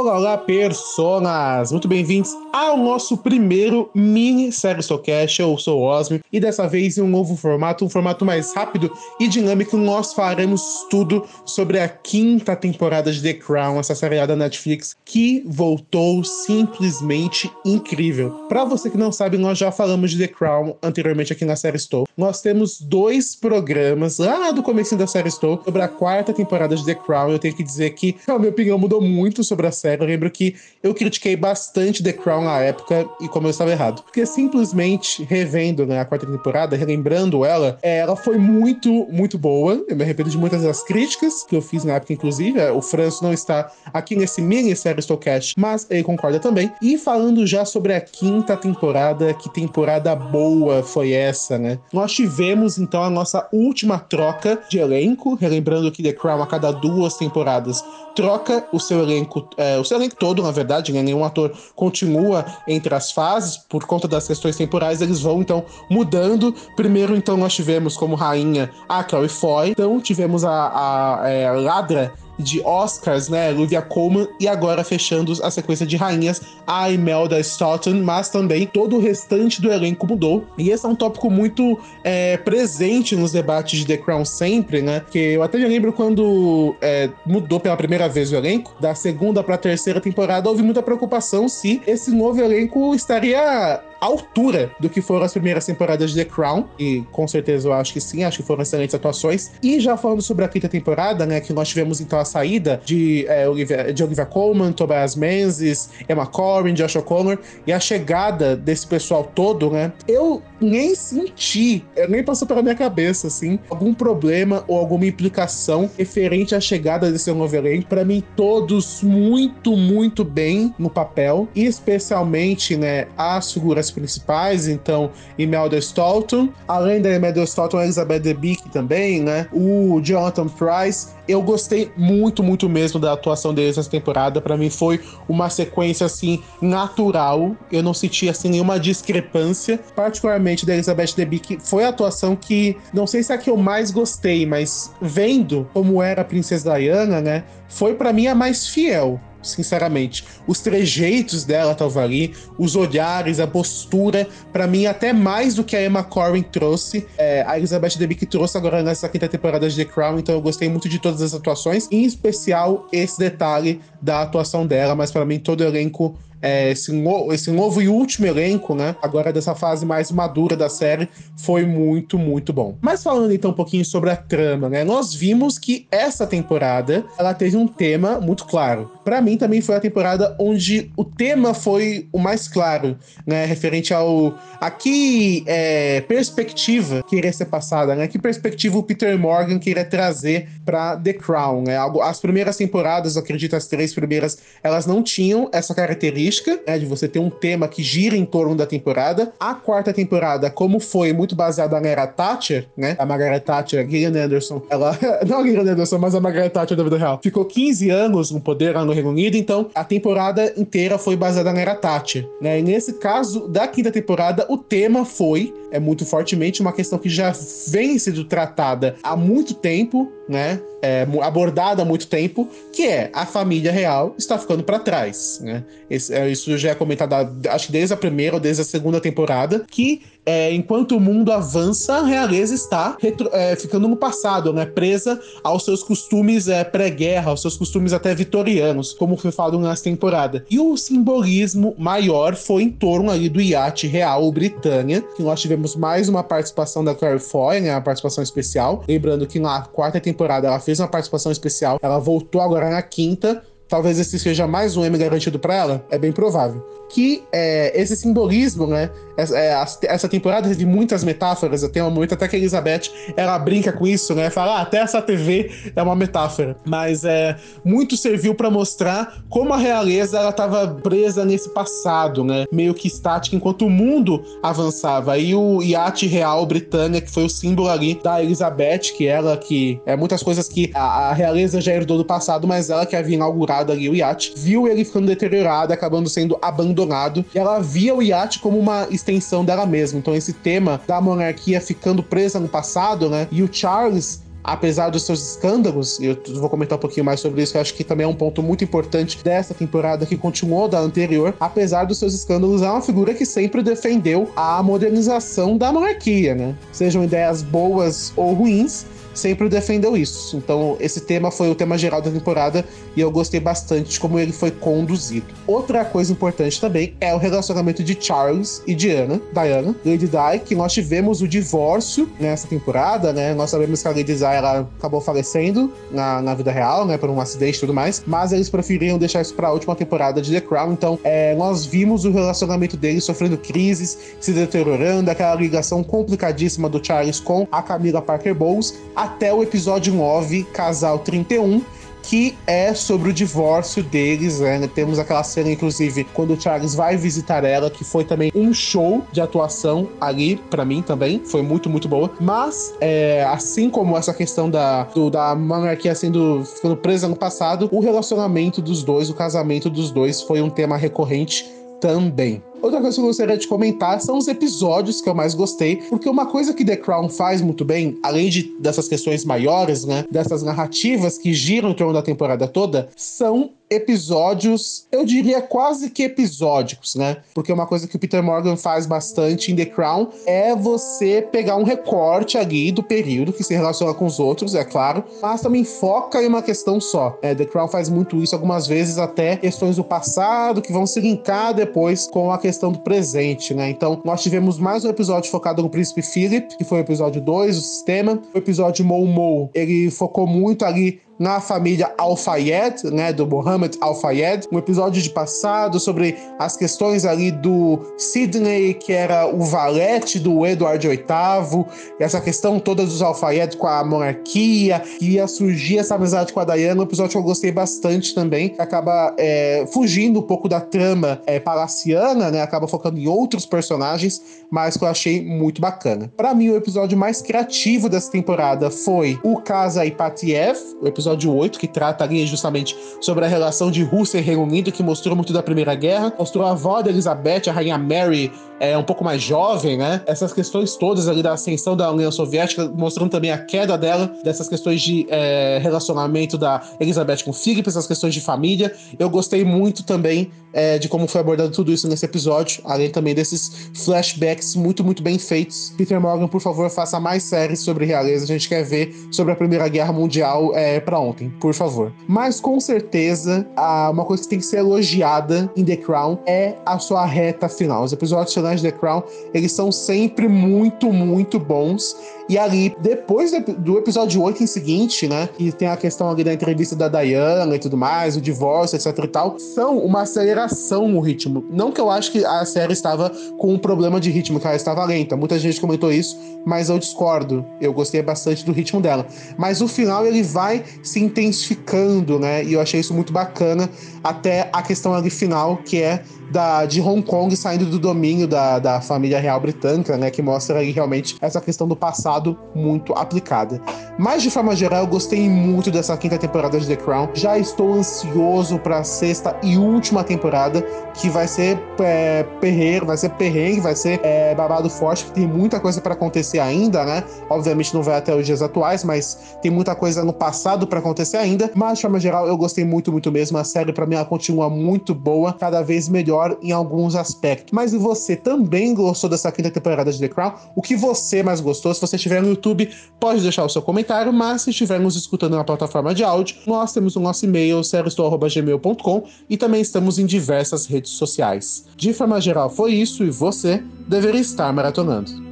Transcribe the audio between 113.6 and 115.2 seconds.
algum problema ou alguma